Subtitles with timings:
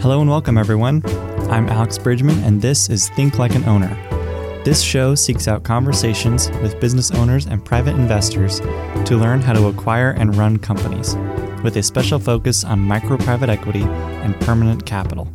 [0.00, 1.02] Hello and welcome, everyone.
[1.50, 3.92] I'm Alex Bridgman, and this is Think Like an Owner.
[4.62, 9.66] This show seeks out conversations with business owners and private investors to learn how to
[9.66, 11.16] acquire and run companies,
[11.64, 15.28] with a special focus on micro private equity and permanent capital.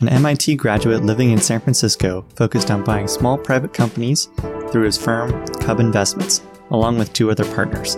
[0.00, 4.28] an MIT graduate living in San Francisco focused on buying small private companies
[4.70, 7.96] through his firm, Cub Investments along with two other partners.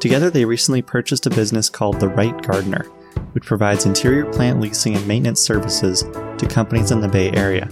[0.00, 2.84] Together, they recently purchased a business called The Right Gardener,
[3.32, 6.02] which provides interior plant leasing and maintenance services
[6.38, 7.66] to companies in the Bay Area.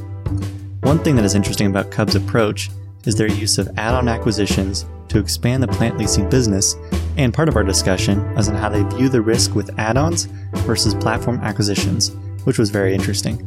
[0.83, 2.70] One thing that is interesting about Cub's approach
[3.05, 6.77] is their use of add on acquisitions to expand the plant leasing business,
[7.16, 10.27] and part of our discussion is on how they view the risk with add ons
[10.66, 12.14] versus platform acquisitions,
[12.45, 13.39] which was very interesting.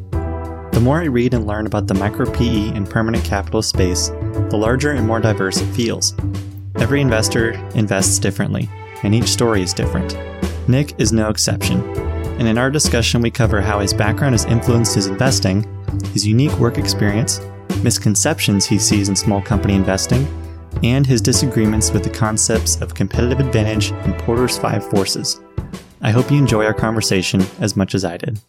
[0.71, 4.07] The more I read and learn about the micro PE and permanent capital space,
[4.49, 6.15] the larger and more diverse it feels,
[6.81, 8.67] Every investor invests differently,
[9.03, 10.17] and each story is different.
[10.67, 11.79] Nick is no exception.
[12.39, 15.63] And in our discussion, we cover how his background has influenced his investing,
[16.11, 17.39] his unique work experience,
[17.83, 20.25] misconceptions he sees in small company investing,
[20.81, 25.39] and his disagreements with the concepts of competitive advantage and Porter's five forces.
[26.01, 28.39] I hope you enjoy our conversation as much as I did.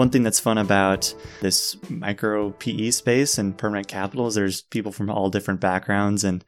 [0.00, 4.92] One thing that's fun about this micro PE space and permanent capital is there's people
[4.92, 6.42] from all different backgrounds and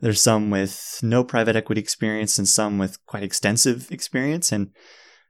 [0.00, 4.52] there's some with no private equity experience and some with quite extensive experience.
[4.52, 4.72] And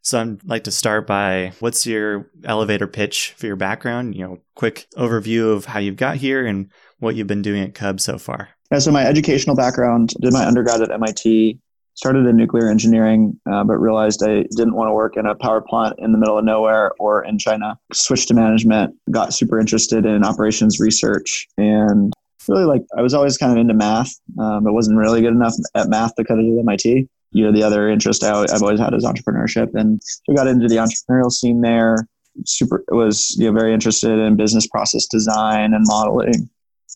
[0.03, 4.17] so I'd like to start by what's your elevator pitch for your background?
[4.17, 7.77] You know, quick overview of how you've got here and what you've been doing at
[7.77, 8.49] Cub so far.
[8.73, 11.61] Yeah, so my educational background, did my undergrad at MIT,
[11.95, 15.61] started in nuclear engineering, uh, but realized I didn't want to work in a power
[15.61, 17.79] plant in the middle of nowhere or in China.
[17.93, 22.13] Switched to management, got super interested in operations research, and
[22.49, 25.55] really like I was always kind of into math, um, but wasn't really good enough
[25.75, 27.09] at math to cut it at MIT.
[27.33, 30.67] You know, the other interest I, have always had is entrepreneurship, and so got into
[30.67, 32.09] the entrepreneurial scene there.
[32.47, 36.49] Super was you know very interested in business process design and modeling,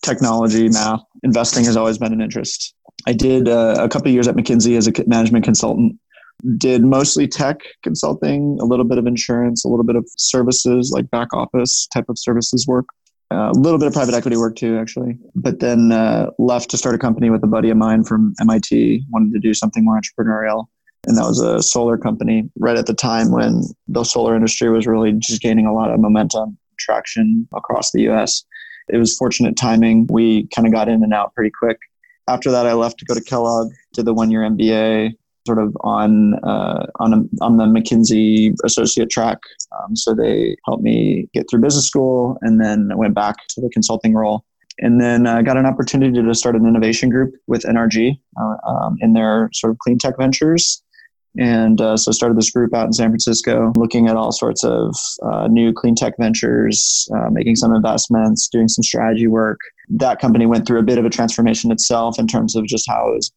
[0.02, 1.00] technology, math.
[1.22, 2.74] Investing has always been an interest
[3.06, 5.98] I did uh, a couple years at McKinsey as a management consultant.
[6.58, 11.10] Did mostly tech consulting, a little bit of insurance, a little bit of services like
[11.10, 12.86] back office type of services work,
[13.32, 15.16] uh, a little bit of private equity work too, actually.
[15.34, 19.04] But then uh, left to start a company with a buddy of mine from MIT.
[19.10, 20.66] Wanted to do something more entrepreneurial,
[21.06, 24.86] and that was a solar company right at the time when the solar industry was
[24.86, 28.44] really just gaining a lot of momentum, traction across the U.S.
[28.88, 30.06] It was fortunate timing.
[30.10, 31.78] We kind of got in and out pretty quick
[32.28, 35.12] after that, I left to go to Kellogg, did the one year MBA,
[35.46, 39.38] sort of on uh, on a, on the McKinsey associate track.
[39.78, 43.60] Um, so they helped me get through business school, and then I went back to
[43.60, 44.44] the consulting role.
[44.80, 48.56] And then I uh, got an opportunity to start an innovation group with NRG uh,
[48.68, 50.82] um, in their sort of clean tech ventures.
[51.38, 54.94] And uh, so started this group out in San Francisco, looking at all sorts of
[55.22, 59.58] uh, new clean tech ventures, uh, making some investments, doing some strategy work.
[59.88, 63.06] That company went through a bit of a transformation itself in terms of just how
[63.06, 63.32] was,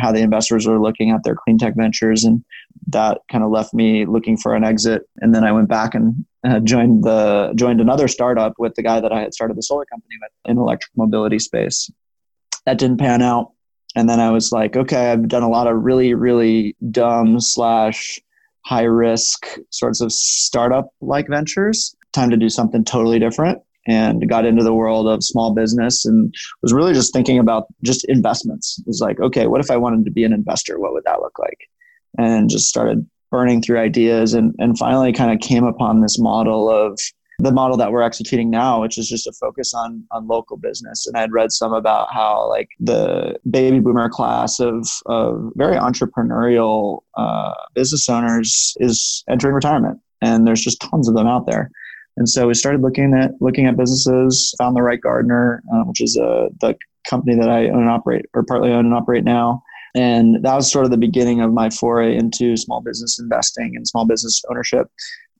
[0.00, 2.42] how the investors are looking at their clean tech ventures, and
[2.88, 5.02] that kind of left me looking for an exit.
[5.18, 9.00] And then I went back and uh, joined the joined another startup with the guy
[9.00, 11.90] that I had started the solar company with in electric mobility space.
[12.64, 13.52] That didn't pan out
[13.94, 18.20] and then I was like, okay, I've done a lot of really, really dumb slash
[18.64, 21.94] high risk sorts of startup like ventures.
[22.12, 26.32] Time to do something totally different and got into the world of small business and
[26.62, 28.78] was really just thinking about just investments.
[28.78, 30.78] It was like, okay, what if I wanted to be an investor?
[30.78, 31.58] What would that look like?
[32.18, 36.70] And just started burning through ideas and, and finally kind of came upon this model
[36.70, 36.98] of
[37.38, 41.06] the model that we're executing now, which is just a focus on on local business.
[41.06, 47.00] And I'd read some about how like the baby boomer class of of very entrepreneurial
[47.16, 51.70] uh, business owners is entering retirement, and there's just tons of them out there.
[52.16, 54.54] And so we started looking at looking at businesses.
[54.58, 56.76] Found the right gardener, uh, which is a uh, the
[57.08, 59.62] company that I own and operate, or partly own and operate now.
[59.94, 63.86] And that was sort of the beginning of my foray into small business investing and
[63.86, 64.86] small business ownership.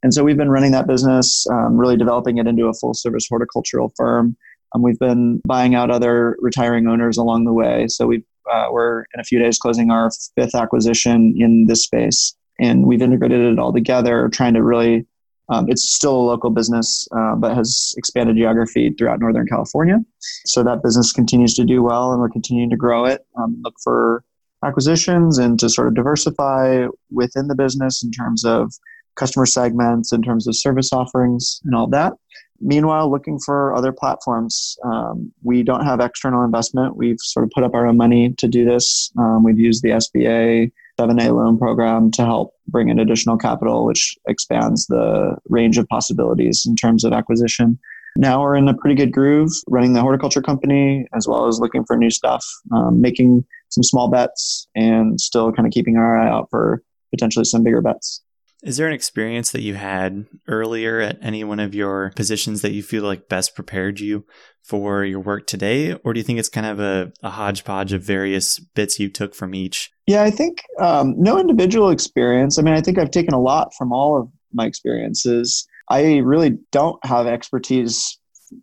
[0.03, 3.27] And so we've been running that business, um, really developing it into a full service
[3.29, 4.37] horticultural firm.
[4.75, 7.87] Um, we've been buying out other retiring owners along the way.
[7.89, 12.35] So we uh, we're in a few days closing our fifth acquisition in this space.
[12.61, 15.07] And we've integrated it all together, trying to really,
[15.49, 19.99] um, it's still a local business, uh, but has expanded geography throughout Northern California.
[20.47, 23.25] So that business continues to do well, and we're continuing to grow it.
[23.39, 24.25] Um, look for
[24.65, 28.73] acquisitions and to sort of diversify within the business in terms of
[29.17, 32.15] customer segments, in terms of service offerings, and all that.
[32.61, 34.77] meanwhile looking for other platforms.
[34.85, 36.97] Um, we don't have external investment.
[36.97, 39.11] We've sort of put up our own money to do this.
[39.19, 44.17] Um, we've used the SBA 7A loan program to help bring in additional capital, which
[44.29, 47.79] expands the range of possibilities in terms of acquisition.
[48.17, 51.85] Now we're in a pretty good groove running the horticulture company as well as looking
[51.85, 56.29] for new stuff, um, making some small bets, and still kind of keeping our eye
[56.29, 58.22] out for potentially some bigger bets.
[58.63, 62.73] Is there an experience that you had earlier at any one of your positions that
[62.73, 64.25] you feel like best prepared you
[64.63, 65.95] for your work today?
[65.95, 69.35] Or do you think it's kind of a, a hodgepodge of various bits you took
[69.35, 69.91] from each?
[70.07, 72.57] Yeah, I think um, no individual experience.
[72.57, 75.67] I mean, I think I've taken a lot from all of my experiences.
[75.91, 78.17] I really don't have expertise,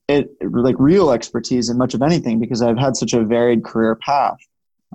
[0.08, 3.96] it, like real expertise in much of anything because I've had such a varied career
[3.96, 4.38] path.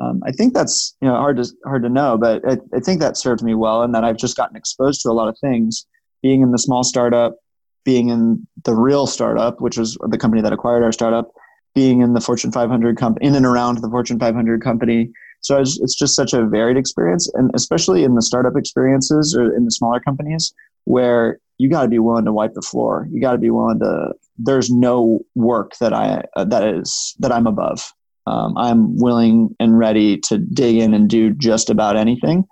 [0.00, 3.00] Um, I think that's you know hard to hard to know, but I, I think
[3.00, 5.86] that served me well, and that I've just gotten exposed to a lot of things.
[6.22, 7.36] Being in the small startup,
[7.84, 11.30] being in the real startup, which was the company that acquired our startup,
[11.74, 15.10] being in the Fortune 500 company, in and around the Fortune 500 company.
[15.42, 19.54] So it's, it's just such a varied experience, and especially in the startup experiences or
[19.54, 20.54] in the smaller companies,
[20.84, 23.06] where you got to be willing to wipe the floor.
[23.10, 24.14] You got to be willing to.
[24.38, 27.92] There's no work that I uh, that is that I'm above
[28.26, 32.44] um, I'm willing and ready to dig in and do just about anything.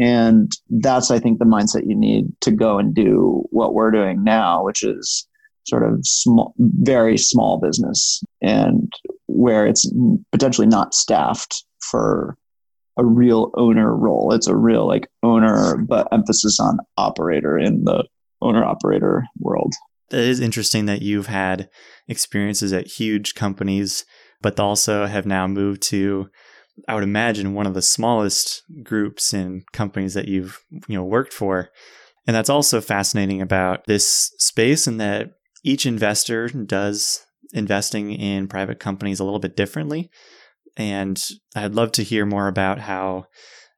[0.00, 4.22] And that's, I think, the mindset you need to go and do what we're doing
[4.22, 5.26] now, which is
[5.66, 8.92] sort of small, very small business, and
[9.26, 9.90] where it's
[10.30, 12.36] potentially not staffed for
[12.96, 14.32] a real owner role.
[14.32, 18.04] It's a real like owner, but emphasis on operator in the
[18.42, 19.72] owner operator world.
[20.10, 21.68] It is interesting that you've had
[22.08, 24.04] experiences at huge companies
[24.40, 26.28] but also have now moved to
[26.86, 31.32] I would imagine one of the smallest groups and companies that you've you know worked
[31.32, 31.70] for.
[32.26, 35.32] And that's also fascinating about this space and that
[35.64, 40.10] each investor does investing in private companies a little bit differently.
[40.76, 41.20] And
[41.56, 43.26] I'd love to hear more about how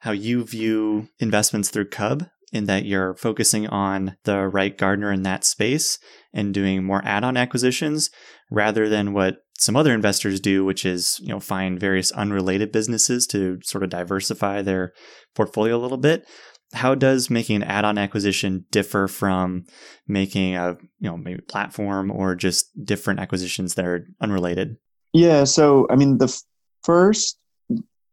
[0.00, 5.22] how you view investments through Cub in that you're focusing on the right gardener in
[5.22, 5.98] that space
[6.32, 8.10] and doing more add-on acquisitions
[8.50, 13.26] rather than what some other investors do, which is, you know, find various unrelated businesses
[13.26, 14.94] to sort of diversify their
[15.34, 16.26] portfolio a little bit.
[16.72, 19.64] How does making an add-on acquisition differ from
[20.08, 24.76] making a, you know, maybe platform or just different acquisitions that are unrelated?
[25.12, 26.34] Yeah, so I mean, the
[26.82, 27.38] first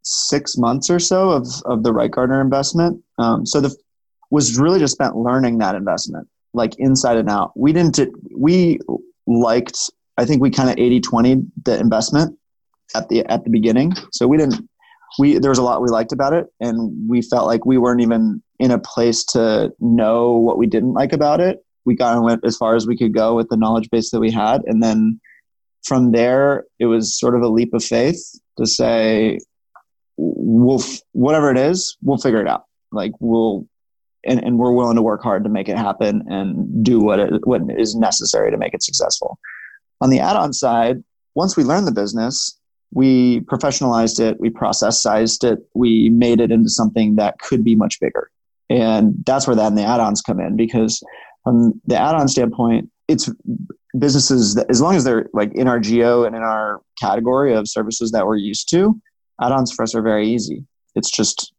[0.03, 3.73] six months or so of of the Right Gardener investment, um, so the
[4.31, 7.51] was really just spent learning that investment, like inside and out.
[7.55, 7.99] We didn't.
[8.35, 8.79] We
[9.27, 12.37] liked I think we kind of 80 20 the investment
[12.95, 13.93] at the at the beginning.
[14.11, 14.67] So we didn't
[15.19, 18.01] we there was a lot we liked about it and we felt like we weren't
[18.01, 21.63] even in a place to know what we didn't like about it.
[21.85, 24.19] We kind of went as far as we could go with the knowledge base that
[24.19, 25.19] we had and then
[25.83, 28.19] from there it was sort of a leap of faith
[28.57, 29.39] to say
[30.17, 32.65] we'll whatever it is, we'll figure it out.
[32.91, 33.67] Like we'll
[34.25, 37.47] and, and we're willing to work hard to make it happen and do what it,
[37.47, 39.39] what is necessary to make it successful.
[40.01, 41.03] On the add on side,
[41.35, 42.59] once we learned the business,
[42.91, 47.75] we professionalized it, we process sized it, we made it into something that could be
[47.75, 48.29] much bigger.
[48.69, 51.01] And that's where then the add ons come in because
[51.43, 53.29] from the add on standpoint, it's
[53.97, 57.67] businesses that, as long as they're like in our geo and in our category of
[57.67, 58.99] services that we're used to,
[59.41, 60.65] add ons for us are very easy.
[60.95, 61.53] It's just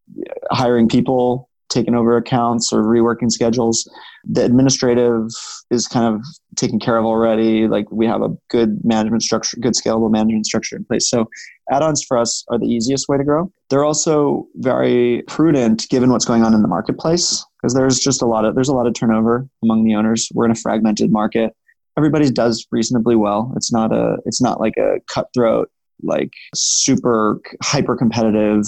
[0.51, 3.89] hiring people, taken over accounts or reworking schedules.
[4.25, 5.29] The administrative
[5.71, 6.23] is kind of
[6.57, 7.69] taken care of already.
[7.69, 11.09] Like we have a good management structure, good scalable management structure in place.
[11.09, 11.29] So
[11.71, 13.53] add-ons for us are the easiest way to grow.
[13.71, 18.27] They're also very prudent given what's going on in the marketplace because there's just a
[18.27, 20.29] lot of there's a lot of turnover among the owners.
[20.35, 21.55] We're in a fragmented market.
[21.97, 23.53] Everybody does reasonably well.
[23.57, 25.71] It's not a it's not like a cutthroat
[26.03, 28.65] like super hyper competitive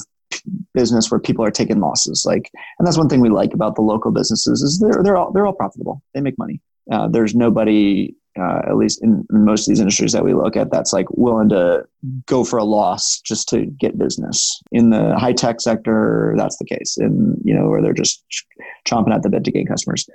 [0.75, 2.25] business where people are taking losses.
[2.27, 5.33] Like, and that's one thing we like about the local businesses is they're they're all
[5.33, 6.03] they're all profitable.
[6.15, 6.61] They make money.
[6.91, 10.57] Uh, there's nobody, uh, at least in, in, most of these industries that we look
[10.57, 11.85] at, that's like willing to
[12.27, 14.61] go for a loss just to get business.
[14.73, 16.97] In the high tech sector, that's the case.
[16.97, 18.45] And you know where they're just ch-
[18.89, 20.09] chomping at the bit to gain customers.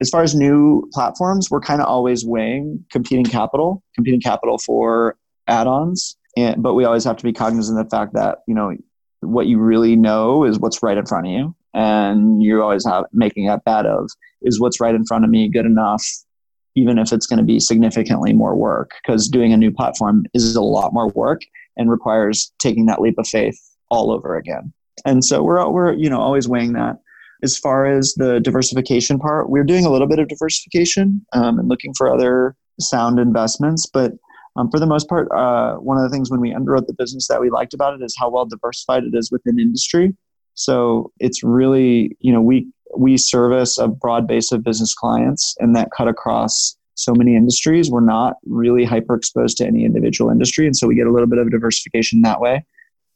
[0.00, 5.16] As far as new platforms, we're kind of always weighing competing capital, competing capital for
[5.48, 6.16] add-ons.
[6.36, 8.74] And, but we always have to be cognizant of the fact that you know
[9.22, 13.04] what you really know is what's right in front of you and you're always have,
[13.12, 14.10] making a bet of
[14.42, 16.04] is what's right in front of me good enough
[16.74, 20.56] even if it's going to be significantly more work because doing a new platform is
[20.56, 21.42] a lot more work
[21.76, 23.58] and requires taking that leap of faith
[23.90, 24.72] all over again
[25.04, 26.96] and so we're we're you know always weighing that
[27.42, 31.68] as far as the diversification part we're doing a little bit of diversification um, and
[31.68, 33.86] looking for other sound investments.
[33.86, 34.12] But
[34.56, 37.26] um, for the most part, uh, one of the things when we underwrote the business
[37.28, 40.14] that we liked about it is how well diversified it is within industry.
[40.54, 45.74] So it's really, you know, we we service a broad base of business clients, and
[45.74, 47.90] that cut across so many industries.
[47.90, 51.28] We're not really hyper exposed to any individual industry, and so we get a little
[51.28, 52.64] bit of diversification that way.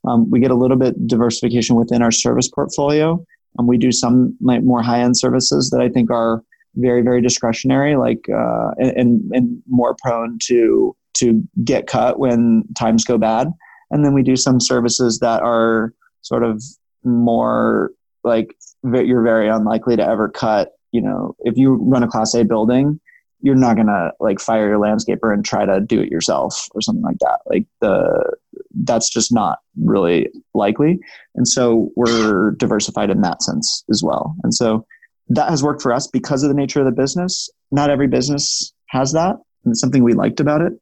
[0.08, 3.22] Um, we get a little bit diversification within our service portfolio.
[3.58, 6.42] Um, we do some like more high end services that I think are
[6.76, 13.04] very very discretionary, like uh, and, and more prone to to get cut when times
[13.04, 13.48] go bad.
[13.90, 15.92] And then we do some services that are
[16.22, 16.62] sort of
[17.04, 17.92] more
[18.24, 20.72] like you're very unlikely to ever cut.
[20.92, 23.00] You know, if you run a class A building,
[23.42, 27.04] you're not gonna like fire your landscaper and try to do it yourself or something
[27.04, 27.38] like that.
[27.46, 28.36] Like the
[28.84, 30.98] that's just not really likely.
[31.34, 34.34] And so we're diversified in that sense as well.
[34.42, 34.86] And so
[35.28, 37.48] that has worked for us because of the nature of the business.
[37.70, 39.36] Not every business has that.
[39.64, 40.72] And it's something we liked about it.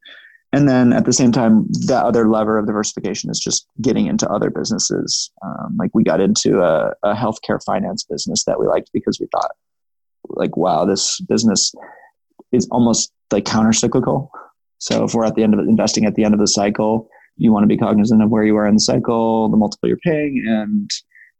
[0.55, 4.25] And then at the same time, that other lever of diversification is just getting into
[4.29, 5.29] other businesses.
[5.43, 9.27] Um, like we got into a, a healthcare finance business that we liked because we
[9.33, 9.51] thought,
[10.29, 11.73] like, wow, this business
[12.53, 14.31] is almost like counter cyclical.
[14.77, 17.51] So if we're at the end of investing at the end of the cycle, you
[17.51, 20.41] want to be cognizant of where you are in the cycle, the multiple you're paying,
[20.47, 20.89] and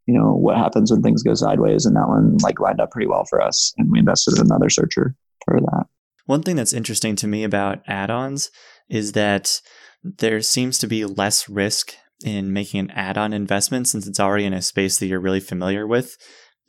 [0.04, 1.86] you know what happens when things go sideways.
[1.86, 4.68] And that one like lined up pretty well for us, and we invested in another
[4.68, 5.14] searcher
[5.46, 5.86] for that.
[6.26, 8.50] One thing that's interesting to me about add-ons
[8.88, 9.60] is that
[10.02, 14.52] there seems to be less risk in making an add-on investment since it's already in
[14.52, 16.16] a space that you're really familiar with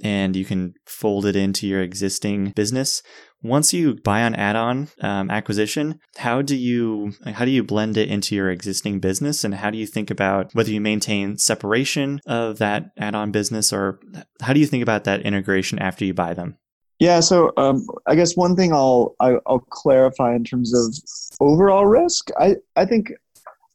[0.04, 3.02] and you can fold it into your existing business.
[3.44, 8.10] Once you buy an add-on um, acquisition, how do you how do you blend it
[8.10, 12.58] into your existing business, and how do you think about whether you maintain separation of
[12.58, 14.00] that add-on business, or
[14.42, 16.58] how do you think about that integration after you buy them?
[17.00, 20.74] Yeah, so um, I guess one thing I'll I, will i will clarify in terms
[20.74, 20.96] of
[21.39, 22.30] overall risk.
[22.39, 23.12] I I think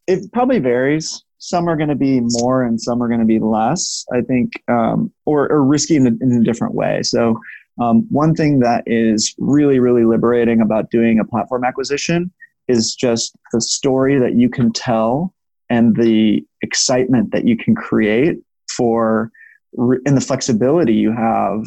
[0.06, 1.22] it probably varies.
[1.38, 4.04] Some are going to be more, and some are going to be less.
[4.12, 7.02] I think, um, or, or risky in a, in a different way.
[7.02, 7.38] So
[7.80, 12.32] um, one thing that is really really liberating about doing a platform acquisition
[12.68, 15.32] is just the story that you can tell
[15.70, 18.38] and the excitement that you can create
[18.68, 19.30] for
[19.76, 21.64] and the flexibility you have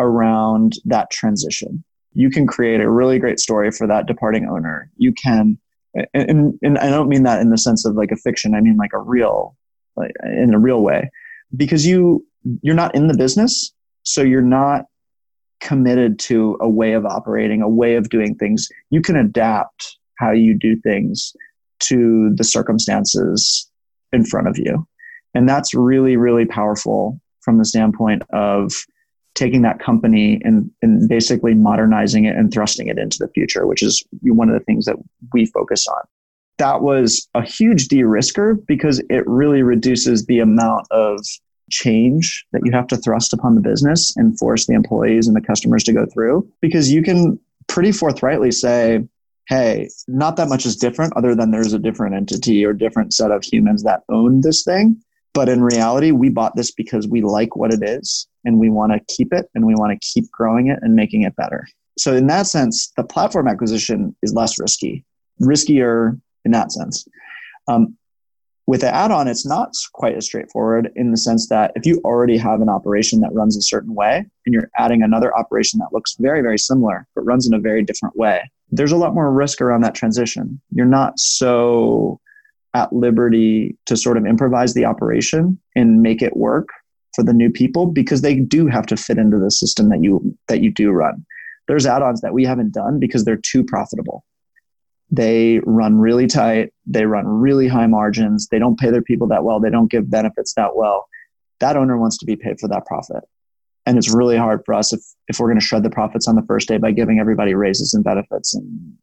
[0.00, 1.84] around that transition.
[2.12, 4.90] You can create a really great story for that departing owner.
[4.96, 5.58] You can,
[6.12, 8.54] and, and I don't mean that in the sense of like a fiction.
[8.54, 9.56] I mean like a real,
[9.96, 11.10] like in a real way,
[11.56, 12.26] because you
[12.62, 14.86] you're not in the business, so you're not
[15.60, 18.68] committed to a way of operating, a way of doing things.
[18.88, 21.34] You can adapt how you do things
[21.80, 23.70] to the circumstances
[24.12, 24.86] in front of you,
[25.34, 28.72] and that's really really powerful from the standpoint of
[29.34, 33.82] taking that company and, and basically modernizing it and thrusting it into the future, which
[33.82, 34.96] is one of the things that
[35.32, 36.02] we focus on.
[36.58, 41.24] That was a huge de risker because it really reduces the amount of
[41.70, 45.40] change that you have to thrust upon the business and force the employees and the
[45.40, 49.02] customers to go through because you can pretty forthrightly say,
[49.48, 53.30] hey, not that much is different other than there's a different entity or different set
[53.30, 55.00] of humans that own this thing.
[55.32, 58.92] But in reality, we bought this because we like what it is and we want
[58.92, 61.66] to keep it and we want to keep growing it and making it better.
[61.98, 65.04] So, in that sense, the platform acquisition is less risky,
[65.40, 67.06] riskier in that sense.
[67.68, 67.96] Um,
[68.66, 72.00] with the add on, it's not quite as straightforward in the sense that if you
[72.04, 75.92] already have an operation that runs a certain way and you're adding another operation that
[75.92, 79.32] looks very, very similar but runs in a very different way, there's a lot more
[79.32, 80.60] risk around that transition.
[80.70, 82.20] You're not so
[82.74, 86.68] at liberty to sort of improvise the operation and make it work
[87.14, 90.36] for the new people because they do have to fit into the system that you
[90.48, 91.24] that you do run.
[91.66, 94.24] There's add-ons that we haven't done because they're too profitable.
[95.10, 99.42] They run really tight, they run really high margins, they don't pay their people that
[99.42, 101.08] well, they don't give benefits that well.
[101.58, 103.24] That owner wants to be paid for that profit.
[103.86, 106.36] And it's really hard for us if, if we're going to shred the profits on
[106.36, 108.94] the first day by giving everybody raises and benefits and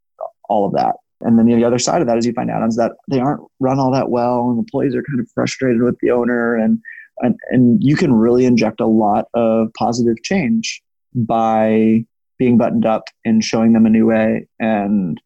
[0.47, 0.95] all of that.
[1.21, 3.79] And then the other side of that is you find add-ons that they aren't run
[3.79, 6.79] all that well, and employees are kind of frustrated with the owner, and
[7.19, 10.81] and, and you can really inject a lot of positive change
[11.15, 12.05] by
[12.37, 14.47] being buttoned up and showing them a new way.
[14.59, 15.19] And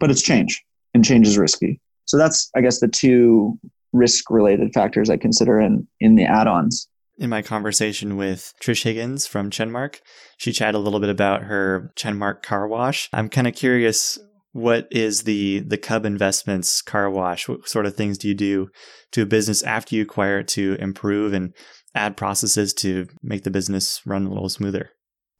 [0.00, 1.80] but it's change, and change is risky.
[2.06, 3.58] So that's I guess the two
[3.92, 6.88] risk-related factors I consider in in the add-ons
[7.18, 10.00] in my conversation with Trish Higgins from Chenmark.
[10.36, 13.08] She chatted a little bit about her Chenmark car wash.
[13.12, 14.18] I'm kind of curious
[14.56, 17.46] what is the the Cub Investments car wash?
[17.46, 18.68] What sort of things do you do
[19.12, 21.54] to a business after you acquire it to improve and
[21.94, 24.90] add processes to make the business run a little smoother?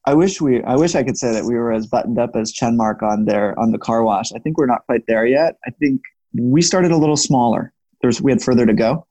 [0.04, 2.52] I wish we I wish I could say that we were as buttoned up as
[2.52, 4.32] Chenmark on their on the car wash.
[4.32, 5.56] I think we're not quite there yet.
[5.66, 6.02] I think
[6.38, 7.72] we started a little smaller.
[8.02, 9.06] There's we had further to go.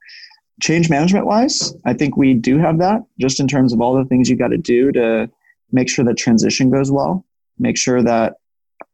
[0.62, 4.04] Change management wise, I think we do have that just in terms of all the
[4.04, 5.28] things you got to do to
[5.72, 7.26] make sure that transition goes well,
[7.58, 8.36] make sure that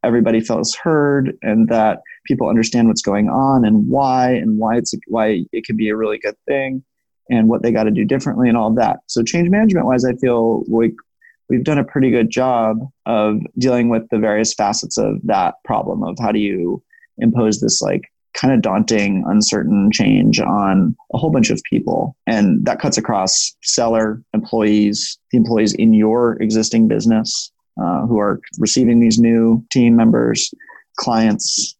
[0.03, 4.93] everybody feels heard and that people understand what's going on and why and why it's
[5.07, 6.83] why it can be a really good thing
[7.29, 8.99] and what they got to do differently and all that.
[9.07, 10.93] So change management wise, I feel like
[11.49, 16.03] we've done a pretty good job of dealing with the various facets of that problem
[16.03, 16.83] of how do you
[17.17, 22.15] impose this like kind of daunting, uncertain change on a whole bunch of people.
[22.25, 28.41] And that cuts across seller, employees, the employees in your existing business uh, who are
[28.59, 30.53] receiving these new team members,
[30.97, 31.75] clients,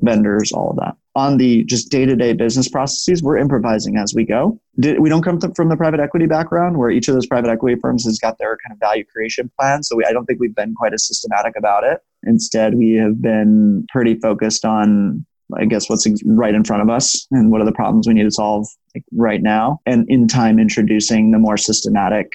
[0.00, 0.96] vendors, all of that.
[1.14, 4.60] On the just day to day business processes, we're improvising as we go.
[4.76, 8.04] We don't come from the private equity background where each of those private equity firms
[8.04, 9.82] has got their kind of value creation plan.
[9.82, 11.98] So we, I don't think we've been quite as systematic about it.
[12.22, 15.24] Instead, we have been pretty focused on
[15.56, 18.24] I guess what's right in front of us and what are the problems we need
[18.24, 22.30] to solve like right now, and in time introducing the more systematic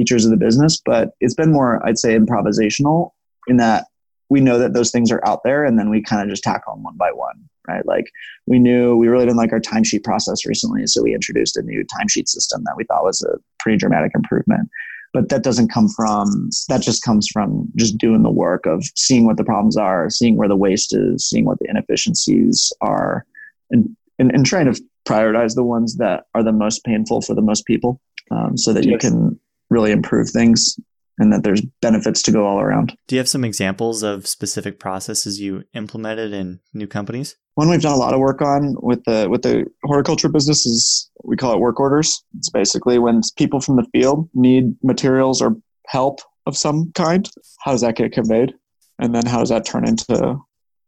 [0.00, 0.80] features of the business.
[0.82, 3.10] But it's been more, I'd say, improvisational
[3.48, 3.86] in that
[4.30, 6.72] we know that those things are out there and then we kind of just tackle
[6.72, 7.36] them one by one
[7.68, 8.10] right like
[8.46, 11.84] we knew we really didn't like our timesheet process recently so we introduced a new
[11.84, 14.68] timesheet system that we thought was a pretty dramatic improvement
[15.12, 19.26] but that doesn't come from that just comes from just doing the work of seeing
[19.26, 23.26] what the problems are seeing where the waste is seeing what the inefficiencies are
[23.70, 27.42] and and, and trying to prioritize the ones that are the most painful for the
[27.42, 28.92] most people um, so that yes.
[28.92, 29.40] you can
[29.70, 30.76] really improve things
[31.18, 32.96] and that there's benefits to go all around.
[33.06, 37.36] Do you have some examples of specific processes you implemented in new companies?
[37.54, 41.10] One we've done a lot of work on with the with the horticulture business is
[41.22, 42.24] we call it work orders.
[42.38, 47.30] It's basically when people from the field need materials or help of some kind.
[47.60, 48.54] How does that get conveyed,
[48.98, 50.40] and then how does that turn into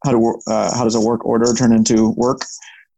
[0.04, 2.40] how do uh, how does a work order turn into work?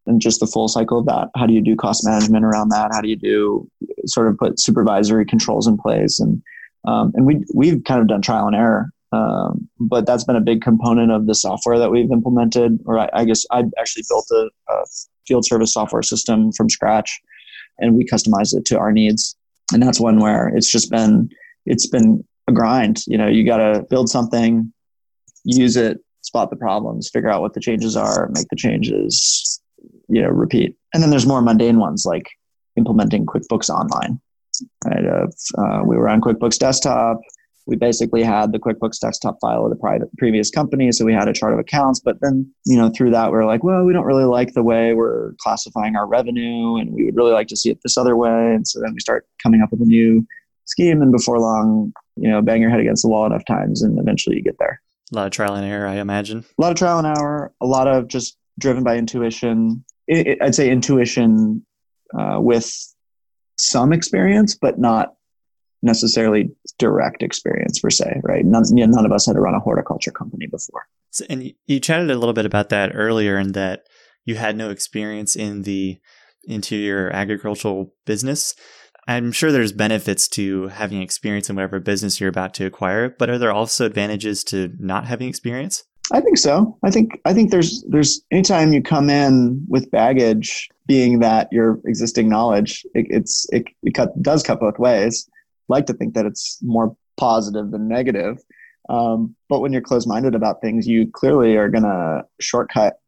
[0.07, 1.31] And just the full cycle of that.
[1.37, 2.91] How do you do cost management around that?
[2.93, 3.69] How do you do
[4.07, 6.43] sort of put supervisory controls in place and
[6.87, 10.41] um, and we we've kind of done trial and error, um, but that's been a
[10.41, 12.79] big component of the software that we've implemented.
[12.85, 14.85] Or I, I guess I actually built a, a,
[15.27, 17.21] field service software system from scratch,
[17.79, 19.35] and we customized it to our needs.
[19.73, 21.31] And that's one where it's just been
[21.65, 23.03] it's been a grind.
[23.07, 24.71] You know, you got to build something,
[25.45, 29.63] use it, spot the problems, figure out what the changes are, make the changes,
[30.15, 30.77] you know, repeat.
[30.93, 32.29] And then there's more mundane ones like
[32.77, 34.21] implementing QuickBooks Online
[34.85, 35.05] Right?
[35.05, 35.27] Uh,
[35.61, 37.21] uh, we were on QuickBooks Desktop.
[37.67, 41.29] We basically had the QuickBooks Desktop file of the private, previous company, so we had
[41.29, 41.99] a chart of accounts.
[41.99, 44.63] But then, you know, through that, we are like, well, we don't really like the
[44.63, 48.17] way we're classifying our revenue, and we would really like to see it this other
[48.17, 48.55] way.
[48.55, 50.27] And so then we start coming up with a new
[50.67, 53.99] scheme, and before long, you know, bang your head against the wall enough times, and
[53.99, 54.81] eventually you get there.
[55.13, 56.45] A lot of trial and error, I imagine.
[56.59, 57.53] A lot of trial and error.
[57.63, 59.85] A lot of just driven by intuition.
[60.11, 61.65] I'd say intuition
[62.19, 62.73] uh, with
[63.59, 65.15] some experience, but not
[65.83, 68.45] necessarily direct experience per se, right?
[68.45, 70.87] None, you know, none of us had to run a horticulture company before.
[71.11, 73.85] So, and you chatted a little bit about that earlier, and that
[74.25, 75.99] you had no experience in the
[76.45, 78.55] interior agricultural business.
[79.07, 83.29] I'm sure there's benefits to having experience in whatever business you're about to acquire, but
[83.29, 85.85] are there also advantages to not having experience?
[86.13, 86.77] I think so.
[86.85, 91.81] I think I think there's there's anytime you come in with baggage, being that your
[91.87, 95.29] existing knowledge, it, it's it, it cut, does cut both ways.
[95.69, 98.39] like to think that it's more positive than negative,
[98.89, 103.01] um, but when you're closed-minded about things, you clearly are to shortcut,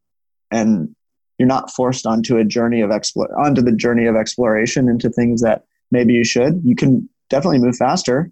[0.49, 0.95] and
[1.37, 5.41] you're not forced onto a journey of explore onto the journey of exploration into things
[5.41, 6.61] that maybe you should.
[6.65, 8.31] You can definitely move faster,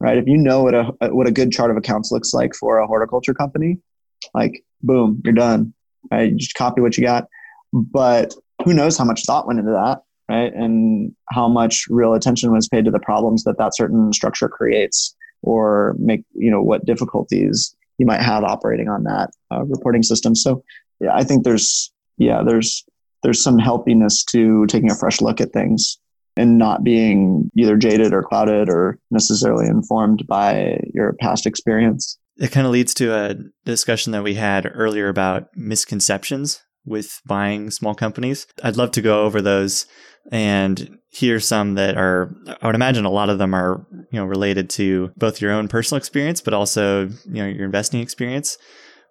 [0.00, 0.18] right?
[0.18, 2.88] If you know what a what a good chart of accounts looks like for a
[2.88, 3.78] horticulture company,
[4.34, 5.74] like boom, you're done.
[6.10, 6.30] Right?
[6.30, 7.28] You just copy what you got.
[7.72, 10.52] But who knows how much thought went into that, right?
[10.52, 15.14] And how much real attention was paid to the problems that that certain structure creates,
[15.42, 20.34] or make you know what difficulties you might have operating on that uh, reporting system.
[20.34, 20.64] So
[21.00, 22.84] yeah, I think there's yeah there's
[23.22, 25.98] there's some healthiness to taking a fresh look at things
[26.36, 32.50] and not being either jaded or clouded or necessarily informed by your past experience it
[32.50, 37.94] kind of leads to a discussion that we had earlier about misconceptions with buying small
[37.94, 38.46] companies.
[38.64, 39.86] I'd love to go over those
[40.32, 44.24] and hear some that are I would imagine a lot of them are, you know,
[44.24, 48.56] related to both your own personal experience but also, you know, your investing experience.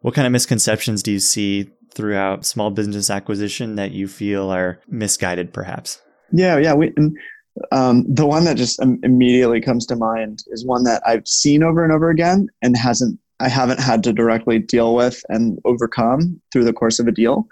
[0.02, 4.80] What kind of misconceptions do you see throughout small business acquisition that you feel are
[4.88, 6.02] misguided perhaps?
[6.32, 6.94] Yeah, yeah, we
[7.72, 11.84] Um, the one that just immediately comes to mind is one that I've seen over
[11.84, 16.66] and over again and hasn't I haven't had to directly deal with and overcome through
[16.66, 17.48] the course of a deal,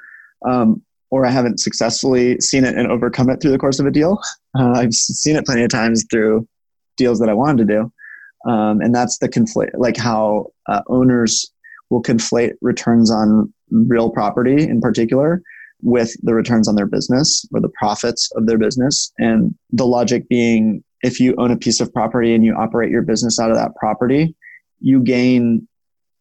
[0.46, 3.92] um, or I haven't successfully seen it and overcome it through the course of a
[3.92, 4.20] deal.
[4.58, 6.46] Uh, I've seen it plenty of times through
[6.98, 11.50] deals that I wanted to do, um, and that's the conflate, like how uh, owners
[11.90, 15.42] will conflate returns on real property in particular
[15.82, 19.12] with the returns on their business or the profits of their business.
[19.18, 23.04] And the logic being if you own a piece of property and you operate your
[23.04, 24.36] business out of that property,
[24.80, 25.68] you gain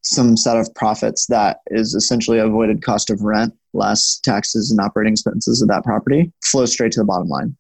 [0.03, 5.13] some set of profits that is essentially avoided cost of rent less taxes and operating
[5.13, 7.57] expenses of that property flows straight to the bottom line.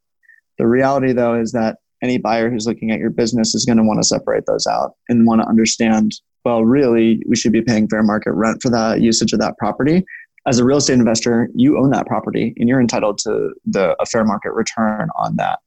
[0.58, 3.82] The reality though is that any buyer who's looking at your business is going to
[3.82, 6.12] want to separate those out and want to understand
[6.44, 10.04] well really we should be paying fair market rent for that usage of that property
[10.46, 14.06] as a real estate investor, you own that property and you're entitled to the a
[14.06, 15.58] fair market return on that.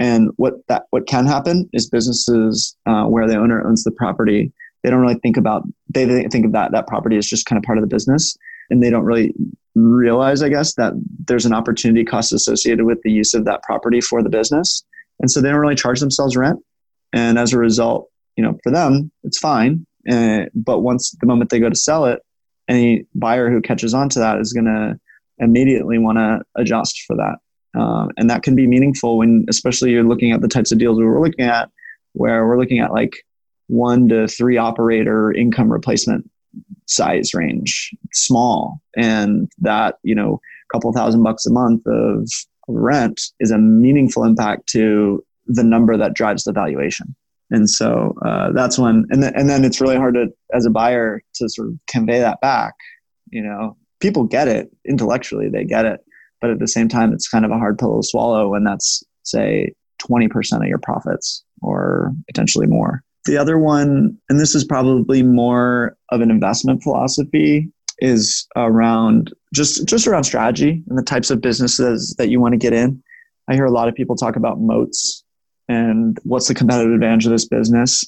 [0.00, 4.52] And what that what can happen is businesses uh, where the owner owns the property,
[4.82, 7.62] they don't really think about they think of that that property as just kind of
[7.62, 8.36] part of the business,
[8.70, 9.32] and they don't really
[9.76, 10.94] realize, I guess, that
[11.26, 14.84] there's an opportunity cost associated with the use of that property for the business,
[15.20, 16.58] and so they don't really charge themselves rent.
[17.12, 19.86] And as a result, you know, for them, it's fine.
[20.10, 22.20] Uh, but once the moment they go to sell it,
[22.68, 24.98] any buyer who catches on to that is going to
[25.38, 27.36] immediately want to adjust for that.
[27.78, 30.98] Um, and that can be meaningful when, especially you're looking at the types of deals
[30.98, 31.70] we we're looking at,
[32.12, 33.16] where we're looking at like
[33.66, 36.30] one to three operator income replacement
[36.86, 42.28] size range, small, and that you know, a couple thousand bucks a month of
[42.68, 47.14] rent is a meaningful impact to the number that drives the valuation.
[47.50, 51.22] And so uh, that's when, and, and then it's really hard to, as a buyer,
[51.34, 52.74] to sort of convey that back.
[53.30, 56.00] You know, people get it intellectually, they get it,
[56.40, 59.02] but at the same time, it's kind of a hard pill to swallow when that's
[59.22, 63.02] say 20% of your profits or potentially more.
[63.24, 69.86] The other one, and this is probably more of an investment philosophy, is around just
[69.86, 73.02] just around strategy and the types of businesses that you want to get in.
[73.48, 75.23] I hear a lot of people talk about moats
[75.68, 78.04] and what's the competitive advantage of this business.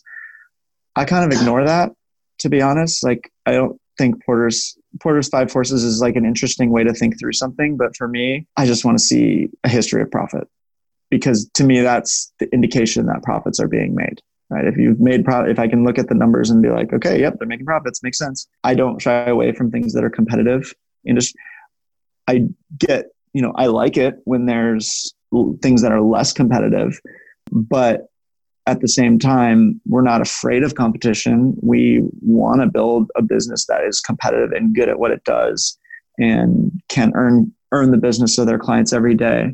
[0.94, 1.92] I kind of ignore that,
[2.38, 3.04] to be honest.
[3.04, 7.18] Like, I don't think Porter's Porter's Five Forces is like an interesting way to think
[7.18, 10.48] through something, but for me, I just want to see a history of profit
[11.10, 14.20] because to me, that's the indication that profits are being made.
[14.48, 14.64] Right?
[14.64, 17.20] If you've made profit, if I can look at the numbers and be like, okay,
[17.20, 18.46] yep, they're making profits, makes sense.
[18.62, 20.72] I don't shy away from things that are competitive.
[21.04, 21.34] And just,
[22.28, 22.46] I
[22.78, 25.14] get, you know, I like it when there's
[25.62, 27.00] things that are less competitive
[27.50, 28.08] but
[28.66, 31.56] at the same time, we're not afraid of competition.
[31.62, 35.78] We want to build a business that is competitive and good at what it does
[36.18, 39.52] and can earn earn the business of their clients every day.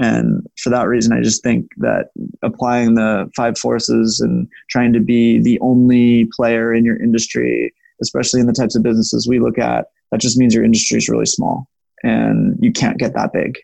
[0.00, 2.10] And for that reason, I just think that
[2.42, 8.40] applying the five forces and trying to be the only player in your industry, especially
[8.40, 11.26] in the types of businesses we look at, that just means your industry is really
[11.26, 11.68] small
[12.04, 13.58] and you can't get that big.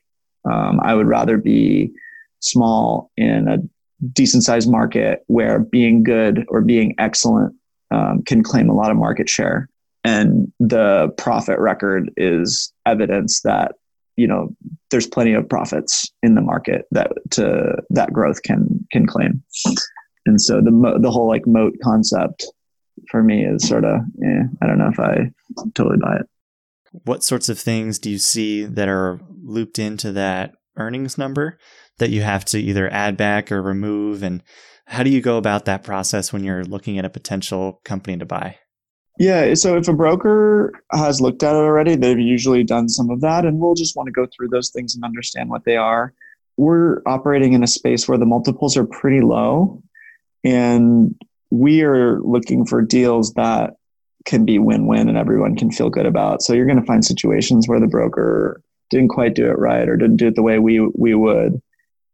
[0.50, 1.92] Um, I would rather be
[2.44, 3.58] small in a
[4.12, 7.54] decent sized market where being good or being excellent
[7.90, 9.68] um, can claim a lot of market share.
[10.04, 13.72] And the profit record is evidence that
[14.16, 14.48] you know
[14.90, 19.42] there's plenty of profits in the market that to that growth can can claim.
[20.26, 22.44] And so the the whole like moat concept
[23.10, 25.30] for me is sort of yeah, I don't know if I
[25.74, 26.26] totally buy it.
[27.04, 31.58] What sorts of things do you see that are looped into that earnings number
[31.98, 34.22] that you have to either add back or remove?
[34.22, 34.42] And
[34.86, 38.26] how do you go about that process when you're looking at a potential company to
[38.26, 38.58] buy?
[39.18, 43.20] Yeah, so if a broker has looked at it already, they've usually done some of
[43.20, 46.12] that, and we'll just want to go through those things and understand what they are.
[46.56, 49.80] We're operating in a space where the multiples are pretty low,
[50.42, 51.14] and
[51.50, 53.76] we are looking for deals that
[54.24, 56.42] can be win win and everyone can feel good about.
[56.42, 59.96] So you're going to find situations where the broker didn't quite do it right or
[59.96, 61.60] didn't do it the way we we would.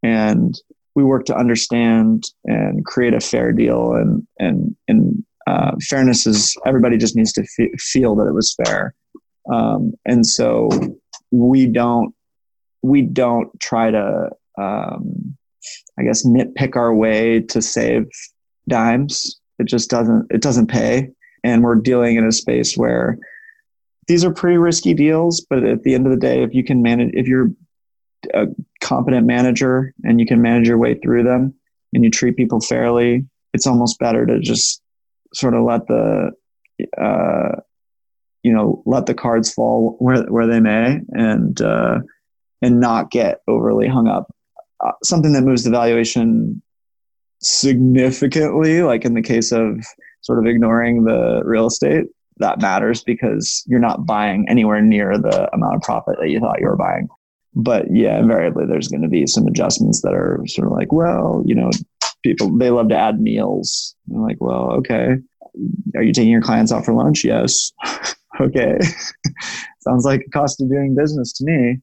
[0.02, 0.54] And
[0.94, 3.94] we work to understand and create a fair deal.
[3.94, 8.56] And and and uh, fairness is everybody just needs to f- feel that it was
[8.64, 8.94] fair.
[9.50, 10.68] Um, and so
[11.30, 12.14] we don't
[12.82, 15.36] we don't try to um,
[15.98, 18.06] i guess nitpick our way to save
[18.68, 19.38] dimes.
[19.58, 21.10] It just doesn't it doesn't pay.
[21.44, 23.18] And we're dealing in a space where
[24.10, 26.82] these are pretty risky deals but at the end of the day if you can
[26.82, 27.50] manage if you're
[28.34, 28.46] a
[28.80, 31.54] competent manager and you can manage your way through them
[31.92, 34.82] and you treat people fairly, it's almost better to just
[35.34, 36.30] sort of let the
[36.98, 37.60] uh,
[38.42, 41.98] you know let the cards fall where where they may and uh,
[42.62, 44.32] and not get overly hung up.
[44.84, 46.62] Uh, something that moves the valuation
[47.40, 49.84] significantly, like in the case of
[50.22, 52.06] sort of ignoring the real estate,
[52.40, 56.60] that matters because you're not buying anywhere near the amount of profit that you thought
[56.60, 57.08] you were buying.
[57.54, 61.42] But yeah, invariably there's going to be some adjustments that are sort of like, well,
[61.44, 61.70] you know,
[62.22, 63.94] people they love to add meals.
[64.12, 65.16] I'm like, well, okay.
[65.96, 67.24] Are you taking your clients out for lunch?
[67.24, 67.72] Yes.
[68.40, 68.78] okay.
[69.80, 71.80] Sounds like a cost of doing business to me.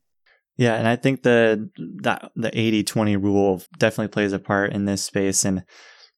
[0.58, 1.70] Yeah, and I think the
[2.02, 5.64] that the 80-20 rule definitely plays a part in this space and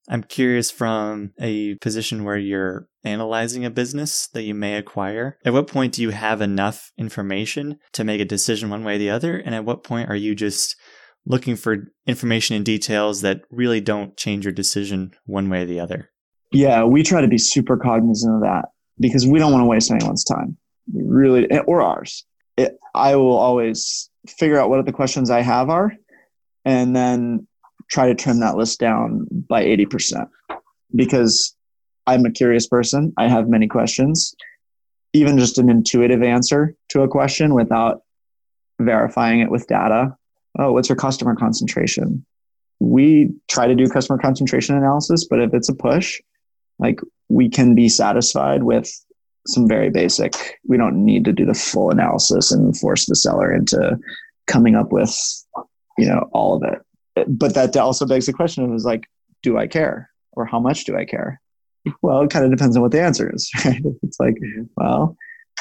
[0.10, 5.38] I'm curious from a position where you're analyzing a business that you may acquire.
[5.46, 8.98] At what point do you have enough information to make a decision one way or
[8.98, 9.38] the other?
[9.38, 10.76] And at what point are you just
[11.26, 15.80] looking for information and details that really don't change your decision one way or the
[15.80, 16.10] other?
[16.52, 18.70] Yeah, we try to be super cognizant of that
[19.00, 20.58] because we don't want to waste anyone's time.
[20.92, 22.26] Really, eh, or ours.
[22.58, 25.94] It, I will always figure out what the questions I have are
[26.66, 27.48] and then
[27.90, 30.30] try to trim that list down by 80%
[30.96, 31.56] because
[32.08, 33.14] I'm a curious person.
[33.18, 34.34] I have many questions.
[35.14, 38.04] Even just an intuitive answer to a question without
[38.80, 40.16] verifying it with data.
[40.58, 42.26] Oh, what's your customer concentration?
[42.80, 46.22] We try to do customer concentration analysis, but if it's a push,
[46.78, 48.90] like we can be satisfied with
[49.48, 50.60] some very basic.
[50.68, 53.98] We don't need to do the full analysis and force the seller into
[54.48, 55.16] coming up with,
[55.98, 56.80] you know, all of it
[57.28, 59.06] but that also begs the question of is like,
[59.44, 61.42] do I care or how much do I care?
[62.02, 63.82] Well, it kind of depends on what the answer is, right?
[64.04, 64.64] It's like, mm-hmm.
[64.78, 65.16] well,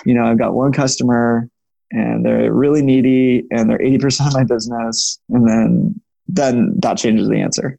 [0.05, 1.49] you know, I've got one customer
[1.91, 5.21] and they're really needy and they're 80% of my business.
[5.31, 7.79] And then, then that changes the answer.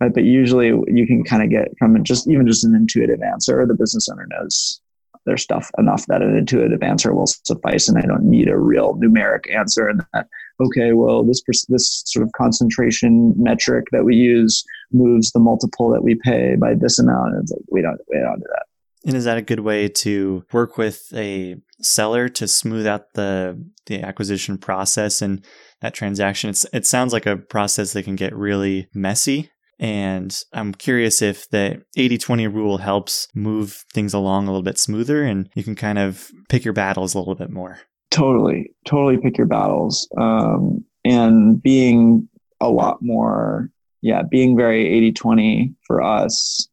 [0.00, 0.12] Right?
[0.12, 3.74] But usually you can kind of get from just even just an intuitive answer, the
[3.74, 4.81] business owner knows
[5.26, 8.94] their stuff enough that an intuitive answer will suffice and I don't need a real
[8.94, 10.26] numeric answer and that
[10.60, 16.02] okay well this this sort of concentration metric that we use moves the multiple that
[16.02, 18.66] we pay by this amount and it's like we don't we don't do that
[19.04, 23.64] and is that a good way to work with a seller to smooth out the
[23.86, 25.44] the acquisition process and
[25.80, 26.50] that transaction?
[26.50, 29.50] It's, it sounds like a process that can get really messy
[29.82, 34.78] and I'm curious if the 80 20 rule helps move things along a little bit
[34.78, 37.80] smoother and you can kind of pick your battles a little bit more.
[38.12, 40.08] Totally, totally pick your battles.
[40.16, 42.28] Um, and being
[42.60, 43.70] a lot more,
[44.02, 46.68] yeah, being very 80 20 for us,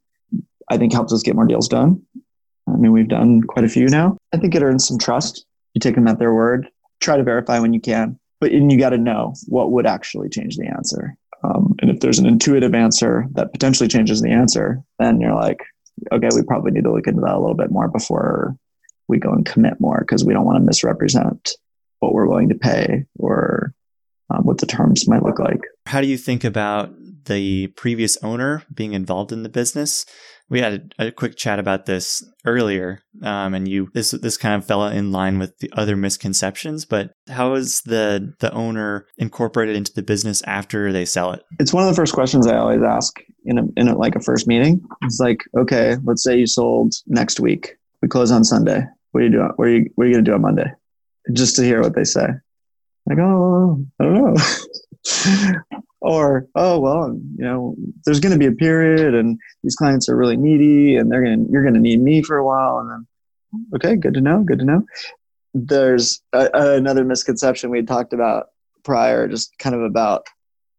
[0.70, 2.00] I think helps us get more deals done.
[2.68, 4.18] I mean, we've done quite a few now.
[4.34, 5.48] I think it earns some trust.
[5.74, 6.68] You take them at their word,
[7.00, 10.30] try to verify when you can, but and you got to know what would actually
[10.30, 11.18] change the answer.
[11.44, 15.60] Um, and if there's an intuitive answer that potentially changes the answer, then you're like,
[16.12, 18.56] okay, we probably need to look into that a little bit more before
[19.08, 21.52] we go and commit more because we don't want to misrepresent
[22.00, 23.74] what we're willing to pay or
[24.30, 25.62] um, what the terms might look like.
[25.86, 26.94] How do you think about
[27.26, 30.06] the previous owner being involved in the business?
[30.50, 34.56] We had a, a, quick chat about this earlier, um, and you this this kind
[34.56, 36.86] of fell in line with the other misconceptions.
[36.86, 41.44] But how is the the owner incorporated into the business after they sell it?
[41.60, 44.22] It's one of the first questions I always ask in a, in a, like a
[44.22, 44.82] first meeting.
[45.04, 47.76] It's like, okay, let's say you sold next week.
[48.02, 48.84] We close on Sunday.
[49.12, 49.52] What are you doing?
[49.56, 50.72] What are you What are you gonna do on Monday?
[51.34, 52.28] Just to hear what they say.
[53.06, 54.36] Like, oh, I don't know.
[56.02, 60.16] or oh well you know there's going to be a period and these clients are
[60.16, 62.80] really needy and they're going to you're going to need me for a while.
[62.80, 64.84] And then okay good to know good to know.
[65.54, 68.48] There's a, another misconception we talked about
[68.84, 70.26] prior just kind of about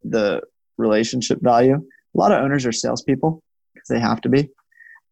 [0.03, 0.43] the
[0.79, 1.75] relationship value.
[1.75, 3.43] A lot of owners are salespeople
[3.75, 4.49] because they have to be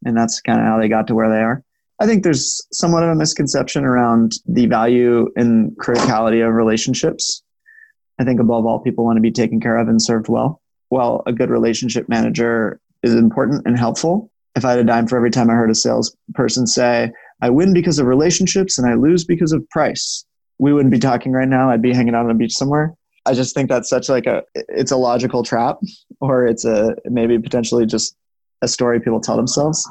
[0.04, 1.62] and that's kind of how they got to where they are.
[2.00, 7.42] I think there's somewhat of a misconception around the value and criticality of relationships
[8.18, 10.60] I think above all, people want to be taken care of and served well.
[10.88, 15.16] While a good relationship manager is important and helpful, if I had a dime for
[15.16, 19.24] every time I heard a salesperson say, I win because of relationships and I lose
[19.24, 20.24] because of price,
[20.58, 21.70] we wouldn't be talking right now.
[21.70, 22.94] I'd be hanging out on the beach somewhere.
[23.26, 25.78] I just think that's such like a it's a logical trap
[26.20, 28.16] or it's a maybe potentially just
[28.62, 29.88] a story people tell themselves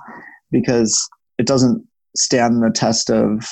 [0.52, 1.86] because it doesn't
[2.16, 3.48] stand the test of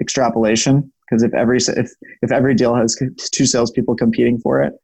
[0.00, 1.92] extrapolation because if every if
[2.22, 2.96] if every deal has
[3.32, 4.74] two salespeople competing for it,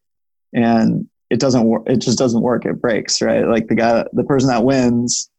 [0.52, 2.64] and it doesn't work, it just doesn't work.
[2.64, 3.46] It breaks, right?
[3.46, 5.30] Like the guy, the person that wins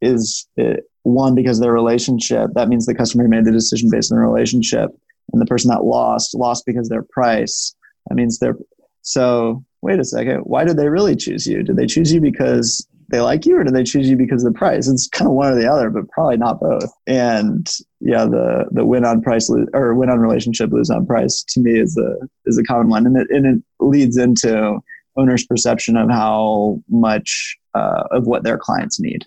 [0.00, 2.50] is it, one because their relationship.
[2.54, 4.90] That means the customer made the decision based on the relationship,
[5.32, 7.74] and the person that lost lost because their price.
[8.08, 8.56] That means they're
[9.02, 9.64] so.
[9.82, 10.38] Wait a second.
[10.40, 11.62] Why did they really choose you?
[11.62, 14.52] Did they choose you because they like you or do they choose you because of
[14.52, 14.88] the price?
[14.88, 16.90] It's kind of one or the other, but probably not both.
[17.06, 17.68] And
[18.00, 21.78] yeah, the the win on price or win on relationship, lose on price to me
[21.78, 24.80] is a is a common one, and it and it leads into
[25.16, 29.24] owner's perception of how much uh, of what their clients need.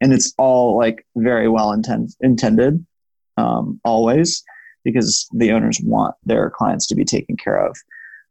[0.00, 2.84] And it's all like very well intent- intended,
[3.36, 4.42] um, always,
[4.84, 7.76] because the owners want their clients to be taken care of.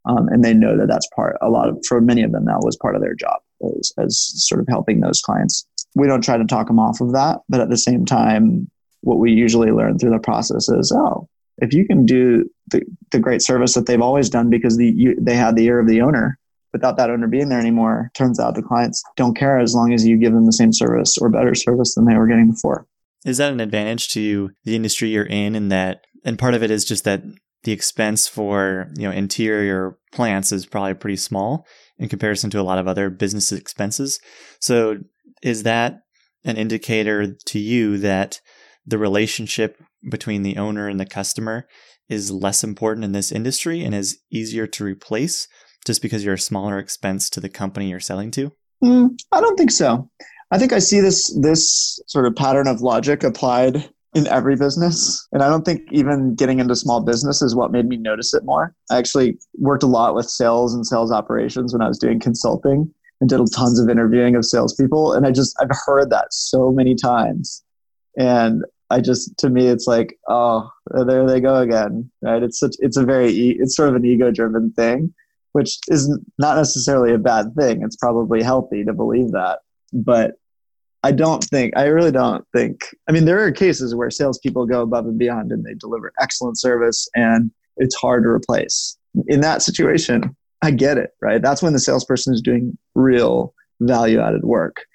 [0.05, 2.61] Um, and they know that that's part, a lot of, for many of them, that
[2.61, 4.17] was part of their job as, as
[4.47, 5.65] sort of helping those clients.
[5.95, 8.69] We don't try to talk them off of that, but at the same time,
[9.01, 13.19] what we usually learn through the process is, oh, if you can do the, the
[13.19, 16.01] great service that they've always done because the, you, they had the ear of the
[16.01, 16.37] owner
[16.73, 20.05] without that owner being there anymore, turns out the clients don't care as long as
[20.05, 22.85] you give them the same service or better service than they were getting before.
[23.25, 25.55] Is that an advantage to the industry you're in?
[25.55, 27.23] And that, and part of it is just that
[27.63, 31.65] the expense for you know interior plants is probably pretty small
[31.99, 34.19] in comparison to a lot of other business expenses.
[34.59, 34.97] So,
[35.43, 35.99] is that
[36.43, 38.39] an indicator to you that
[38.85, 41.67] the relationship between the owner and the customer
[42.07, 45.47] is less important in this industry and is easier to replace
[45.85, 48.51] just because you're a smaller expense to the company you're selling to?
[48.83, 50.09] Mm, I don't think so.
[50.51, 55.27] I think I see this this sort of pattern of logic applied in every business.
[55.31, 58.43] And I don't think even getting into small business is what made me notice it
[58.43, 58.73] more.
[58.89, 62.91] I actually worked a lot with sales and sales operations when I was doing consulting
[63.21, 65.13] and did tons of interviewing of salespeople.
[65.13, 67.63] And I just I've heard that so many times.
[68.17, 70.69] And I just to me it's like oh
[71.05, 74.31] there they go again right it's such it's a very it's sort of an ego
[74.31, 75.13] driven thing
[75.51, 79.59] which is not necessarily a bad thing it's probably healthy to believe that
[79.93, 80.35] but
[81.03, 84.81] I don't think I really don't think I mean there are cases where salespeople go
[84.81, 88.97] above and beyond and they deliver excellent service and it's hard to replace.
[89.27, 91.41] In that situation I get it right?
[91.41, 94.85] That's when the salesperson is doing real value added work.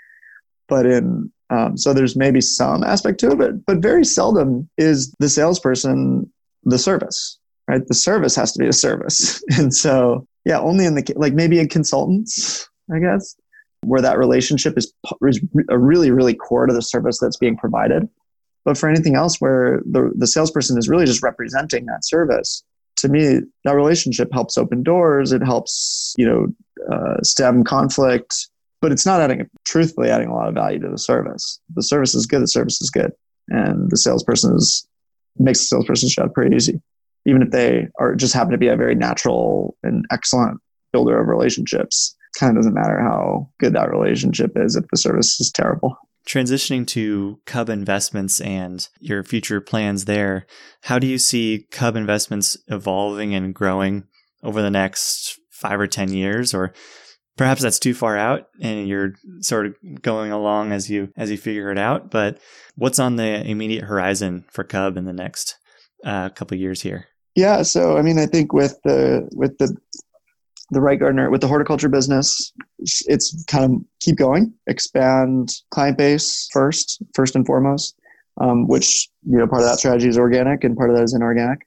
[0.69, 5.15] But in um, so there's maybe some aspect to it, but but very seldom is
[5.19, 6.31] the salesperson
[6.65, 7.39] the service,
[7.69, 7.87] right?
[7.87, 11.59] The service has to be a service, and so yeah, only in the like maybe
[11.61, 13.37] in consultants, I guess,
[13.87, 14.93] where that relationship is,
[15.23, 18.09] is really really core to the service that's being provided.
[18.65, 22.65] But for anything else, where the the salesperson is really just representing that service,
[22.97, 25.33] to me, that relationship helps open doors.
[25.33, 26.47] It helps you know
[26.93, 28.49] uh, stem conflict
[28.85, 31.59] but it's not adding, truthfully, adding a lot of value to the service.
[31.75, 33.13] The service is good, the service is good.
[33.49, 34.87] And the salesperson is,
[35.39, 36.83] makes the salesperson's job pretty easy,
[37.25, 40.61] even if they are just happen to be a very natural and excellent
[40.93, 42.15] builder of relationships.
[42.39, 45.97] Kind of doesn't matter how good that relationship is if the service is terrible.
[46.27, 50.47] Transitioning to Cub Investments and your future plans there,
[50.83, 54.05] how do you see Cub Investments evolving and growing
[54.43, 56.55] over the next five or 10 years?
[56.55, 56.73] Or
[57.37, 61.37] perhaps that's too far out and you're sort of going along as you as you
[61.37, 62.39] figure it out but
[62.77, 65.57] what's on the immediate horizon for cub in the next
[66.05, 69.77] uh, couple years here yeah so i mean i think with the with the
[70.75, 76.49] the right gardener with the horticulture business it's kind of keep going expand client base
[76.53, 77.97] first first and foremost
[78.41, 81.15] um, which you know part of that strategy is organic and part of that is
[81.15, 81.67] inorganic.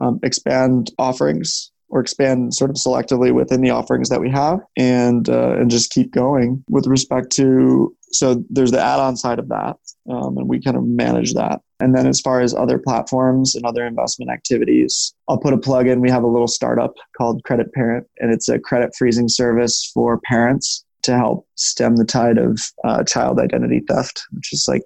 [0.00, 5.28] Um, expand offerings or expand sort of selectively within the offerings that we have and
[5.28, 9.76] uh, and just keep going with respect to so there's the add-on side of that
[10.08, 13.64] um, and we kind of manage that and then as far as other platforms and
[13.64, 17.72] other investment activities i'll put a plug in we have a little startup called credit
[17.72, 22.60] parent and it's a credit freezing service for parents to help stem the tide of
[22.84, 24.82] uh, child identity theft which is like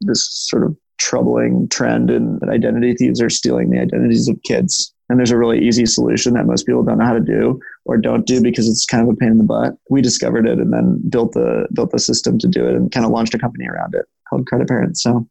[0.00, 5.18] this sort of troubling trend and identity thieves are stealing the identities of kids and
[5.18, 8.26] there's a really easy solution that most people don't know how to do or don't
[8.26, 9.74] do because it's kind of a pain in the butt.
[9.88, 13.06] We discovered it and then built the built the system to do it and kind
[13.06, 14.98] of launched a company around it called Credit Parent.
[14.98, 15.26] So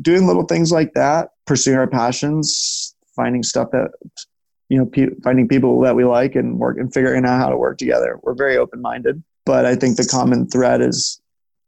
[0.00, 3.90] doing little things like that, pursuing our passions, finding stuff that
[4.68, 7.58] you know, pe- finding people that we like and work and figuring out how to
[7.58, 8.18] work together.
[8.22, 11.20] We're very open minded, but I think the common thread is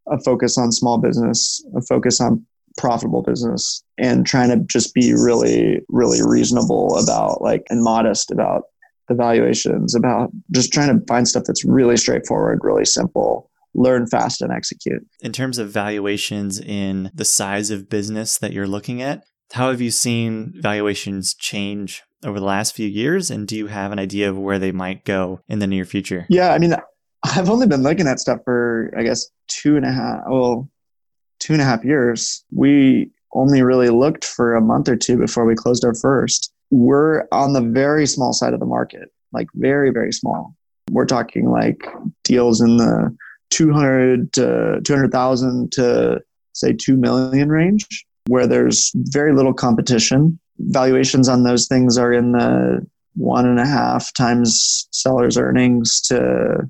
[0.06, 5.12] a focus on small business, a focus on profitable business and trying to just be
[5.12, 8.64] really really reasonable about like and modest about
[9.08, 14.40] the valuations about just trying to find stuff that's really straightforward really simple learn fast
[14.40, 19.24] and execute in terms of valuations in the size of business that you're looking at
[19.52, 23.92] how have you seen valuations change over the last few years and do you have
[23.92, 26.74] an idea of where they might go in the near future yeah i mean
[27.24, 30.68] i've only been looking at stuff for i guess two and a half well
[31.44, 35.44] two and a half years, we only really looked for a month or two before
[35.44, 36.50] we closed our first.
[36.70, 40.54] We're on the very small side of the market, like very, very small.
[40.90, 41.86] We're talking like
[42.22, 43.14] deals in the
[43.54, 46.20] 200 uh, to 200,000 to
[46.52, 47.86] say 2 million range,
[48.26, 50.38] where there's very little competition.
[50.58, 52.84] Valuations on those things are in the
[53.14, 56.68] one and a half times sellers' earnings to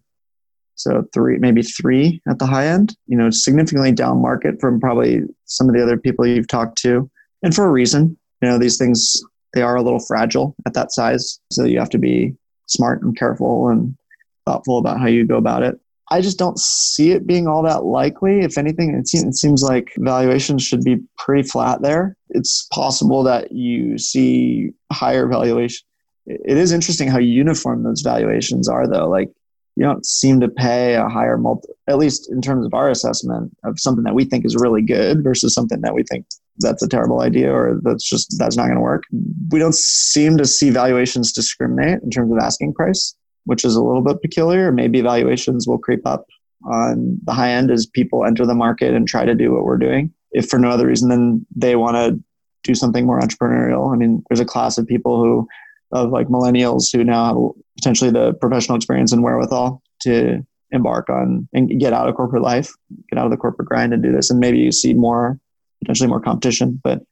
[0.77, 5.23] So three, maybe three at the high end, you know, significantly down market from probably
[5.47, 7.09] some of the other people you've talked to.
[7.43, 9.23] And for a reason, you know, these things,
[9.55, 11.41] they are a little fragile at that size.
[11.51, 12.35] So you have to be
[12.67, 13.97] smart and careful and
[14.45, 15.79] thoughtful about how you go about it.
[16.11, 18.41] I just don't see it being all that likely.
[18.41, 22.17] If anything, it seems, it seems like valuations should be pretty flat there.
[22.31, 25.87] It's possible that you see higher valuation.
[26.27, 29.09] It is interesting how uniform those valuations are, though.
[29.09, 29.31] Like
[29.77, 33.57] you don't seem to pay a higher multi, at least in terms of our assessment
[33.65, 36.27] of something that we think is really good versus something that we think
[36.59, 39.05] that's a terrible idea or that's just that's not going to work.
[39.51, 43.83] We don't seem to see valuations discriminate in terms of asking price which is a
[43.83, 44.73] little bit peculiar.
[44.73, 46.27] Maybe valuations will creep up
[46.65, 49.77] on the high end as people enter the market and try to do what we're
[49.77, 50.13] doing.
[50.33, 52.23] If for no other reason than they want to
[52.65, 53.93] do something more entrepreneurial.
[53.93, 55.49] I mean, there's a class of people who,
[55.93, 61.47] of like millennials, who now have potentially the professional experience and wherewithal to embark on
[61.53, 62.73] and get out of corporate life,
[63.11, 64.31] get out of the corporate grind and do this.
[64.31, 65.39] And maybe you see more,
[65.81, 66.81] potentially more competition.
[66.83, 67.03] But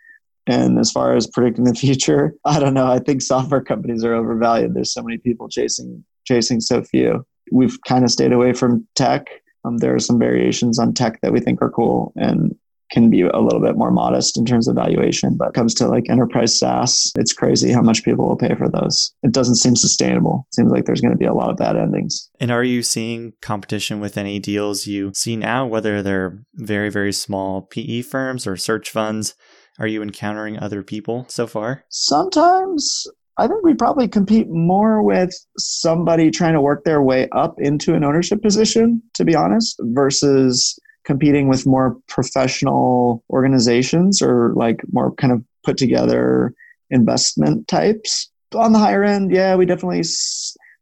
[0.46, 2.90] and as far as predicting the future, I don't know.
[2.90, 4.74] I think software companies are overvalued.
[4.74, 7.24] There's so many people chasing chasing so few.
[7.50, 9.26] We've kind of stayed away from tech.
[9.64, 12.54] Um, there are some variations on tech that we think are cool and
[12.92, 15.36] can be a little bit more modest in terms of valuation.
[15.36, 19.12] But comes to like enterprise SaaS, it's crazy how much people will pay for those.
[19.22, 20.46] It doesn't seem sustainable.
[20.50, 22.30] It seems like there's going to be a lot of bad endings.
[22.38, 27.12] And are you seeing competition with any deals you see now, whether they're very, very
[27.12, 29.34] small PE firms or search funds?
[29.78, 31.84] Are you encountering other people so far?
[31.88, 33.06] Sometimes
[33.38, 37.94] I think we probably compete more with somebody trying to work their way up into
[37.94, 45.14] an ownership position, to be honest, versus competing with more professional organizations or like more
[45.14, 46.54] kind of put together
[46.90, 48.30] investment types.
[48.54, 50.02] On the higher end, yeah, we definitely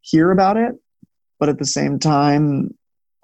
[0.01, 0.73] hear about it.
[1.39, 2.75] But at the same time,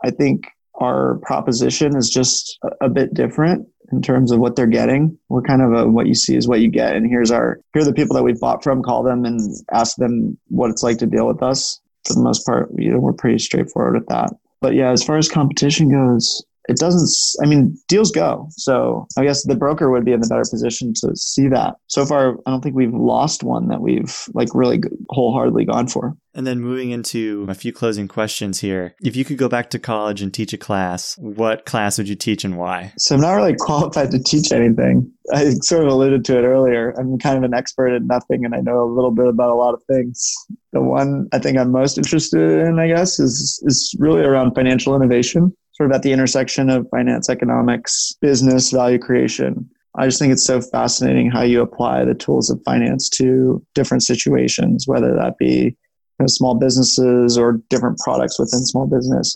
[0.04, 0.46] I think
[0.80, 5.18] our proposition is just a, bit different in terms of what they're getting.
[5.28, 6.96] We're kind of a, what you see is what you get.
[6.96, 9.40] And here's our, here are the people that we've bought from, call them and
[9.72, 11.80] ask them what it's like to deal with us.
[12.06, 14.30] For the most part, you know, we're pretty straightforward with that.
[14.60, 17.08] But yeah, as far as competition goes, it doesn't
[17.42, 18.48] i mean deals go.
[18.50, 21.76] So i guess the broker would be in the better position to see that.
[21.86, 26.16] So far i don't think we've lost one that we've like really wholeheartedly gone for.
[26.34, 28.94] And then moving into a few closing questions here.
[29.02, 32.16] If you could go back to college and teach a class what class would you
[32.16, 32.92] teach and why?
[32.98, 35.10] So i'm not really qualified to teach anything.
[35.32, 36.90] I sort of alluded to it earlier.
[36.90, 39.54] I'm kind of an expert at nothing and i know a little bit about a
[39.54, 40.34] lot of things.
[40.72, 44.94] The one i think i'm most interested in i guess is is really around financial
[44.94, 49.68] innovation sort of at the intersection of finance, economics, business, value creation.
[49.98, 54.02] I just think it's so fascinating how you apply the tools of finance to different
[54.02, 55.74] situations, whether that be you
[56.20, 59.34] know, small businesses or different products within small business.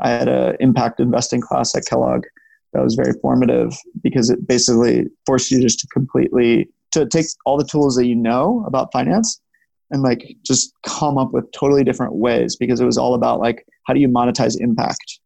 [0.00, 2.24] I had an impact investing class at Kellogg
[2.72, 7.56] that was very formative because it basically forced you just to completely to take all
[7.56, 9.40] the tools that you know about finance
[9.90, 13.66] and like just come up with totally different ways because it was all about like
[13.86, 15.20] how do you monetize impact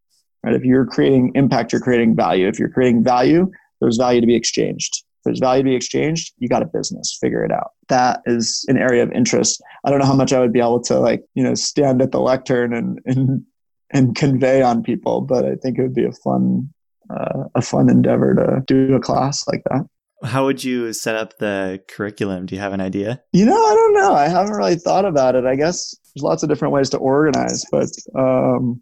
[0.47, 0.55] Right?
[0.55, 2.47] If you're creating impact, you're creating value.
[2.47, 5.03] If you're creating value, there's value to be exchanged.
[5.19, 7.19] If there's value to be exchanged, you got a business.
[7.21, 7.73] Figure it out.
[7.89, 9.61] That is an area of interest.
[9.85, 12.13] I don't know how much I would be able to like, you know, stand at
[12.13, 13.43] the lectern and and
[13.91, 16.73] and convey on people, but I think it would be a fun
[17.11, 19.85] uh, a fun endeavor to do a class like that.
[20.25, 22.47] How would you set up the curriculum?
[22.47, 23.21] Do you have an idea?
[23.33, 24.15] You know, I don't know.
[24.15, 25.45] I haven't really thought about it.
[25.45, 28.81] I guess there's lots of different ways to organize, but um,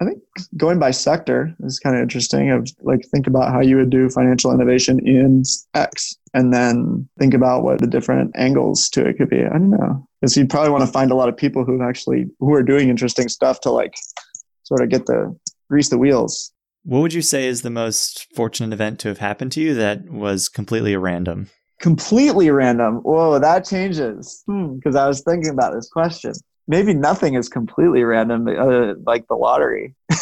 [0.00, 0.22] I think
[0.56, 2.50] going by sector is kind of interesting.
[2.50, 5.42] Of like think about how you would do financial innovation in
[5.74, 9.44] X, and then think about what the different angles to it could be.
[9.44, 12.26] I don't know, because you'd probably want to find a lot of people who actually
[12.40, 13.94] who are doing interesting stuff to like
[14.62, 15.36] sort of get the
[15.68, 16.52] grease the wheels.
[16.84, 20.10] What would you say is the most fortunate event to have happened to you that
[20.10, 21.48] was completely random?
[21.80, 22.96] Completely random.
[22.96, 24.42] Whoa, that changes.
[24.46, 26.32] Because hmm, I was thinking about this question
[26.68, 29.94] maybe nothing is completely random, uh, like the lottery.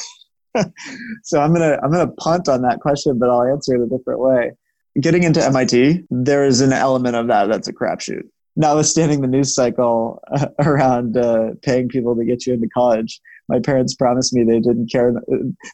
[1.23, 4.21] so I'm gonna I'm gonna punt on that question, but I'll answer it a different
[4.21, 4.53] way.
[5.01, 8.25] Getting into MIT, there is an element of that that's a crapshoot.
[8.57, 13.61] Notwithstanding the news cycle uh, around uh, paying people to get you into college, my
[13.61, 15.13] parents promised me they didn't care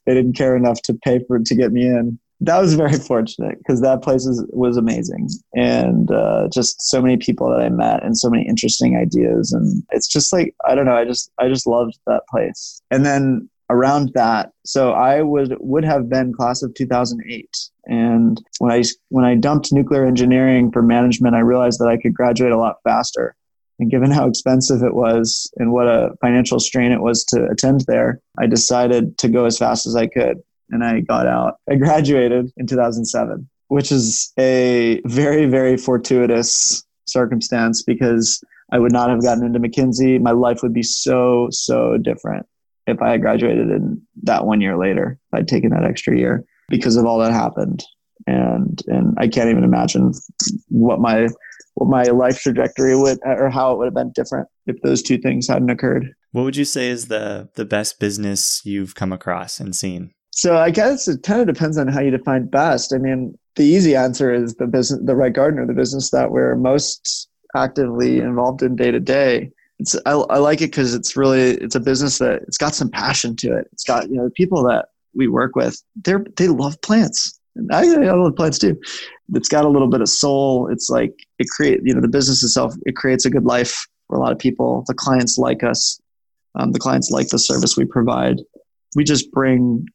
[0.05, 3.59] they didn't care enough to pay for to get me in that was very fortunate
[3.59, 5.29] because that place was, was amazing.
[5.55, 9.53] And uh, just so many people that i met and so many interesting ideas.
[9.53, 12.81] And it's just like i don't know i just i just loved that place.
[12.91, 17.51] And then around that so i would would have been class of 2008
[17.87, 22.15] and when i when i dumped nuclear engineering for management i realized that i could
[22.15, 23.35] graduate a lot faster.
[23.79, 27.83] And given how expensive it was and what a financial strain it was to attend
[27.83, 30.39] there, I decided to go as fast as I could.
[30.71, 31.57] And I got out.
[31.71, 38.43] I graduated in 2007, which is a very, very fortuitous circumstance because
[38.73, 40.21] I would not have gotten into McKinsey.
[40.21, 42.47] My life would be so, so different
[42.87, 45.19] if I had graduated in that one year later.
[45.33, 47.85] if I'd taken that extra year because of all that happened.
[48.27, 50.13] And and I can't even imagine
[50.69, 51.29] what my
[51.75, 55.19] what my life trajectory would or how it would have been different if those two
[55.19, 56.13] things hadn't occurred.
[56.33, 60.13] What would you say is the the best business you've come across and seen?
[60.37, 62.93] So I guess it kind of depends on how you define best.
[62.93, 66.55] I mean, the easy answer is the business, the right gardener, the business that we're
[66.57, 69.51] most actively involved in day to day.
[69.79, 72.91] It's I, I like it because it's really it's a business that it's got some
[72.91, 73.69] passion to it.
[73.73, 77.41] It's got you know the people that we work with they're they love plants.
[77.73, 78.79] I, I love plants too.
[79.33, 80.69] It's got a little bit of soul.
[80.71, 82.75] It's like it create you know the business itself.
[82.85, 84.85] It creates a good life for a lot of people.
[84.87, 85.99] The clients like us.
[86.57, 88.43] Um, the clients like the service we provide.
[88.95, 89.87] We just bring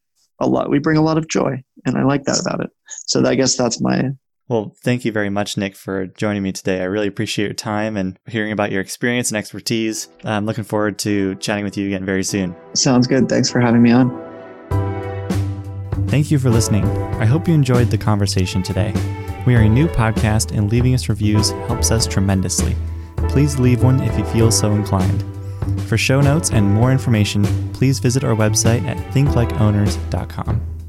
[0.41, 0.69] a lot.
[0.69, 2.69] We bring a lot of joy, and I like that about it.
[3.07, 4.11] So I guess that's my
[4.51, 6.81] well, thank you very much, Nick, for joining me today.
[6.81, 10.09] I really appreciate your time and hearing about your experience and expertise.
[10.25, 12.53] I'm looking forward to chatting with you again very soon.
[12.73, 13.29] Sounds good.
[13.29, 14.09] Thanks for having me on.
[16.09, 16.83] Thank you for listening.
[17.13, 18.93] I hope you enjoyed the conversation today.
[19.47, 22.75] We are a new podcast, and leaving us reviews helps us tremendously.
[23.29, 25.23] Please leave one if you feel so inclined.
[25.87, 27.43] For show notes and more information,
[27.73, 30.80] please visit our website at thinklikeowners.com.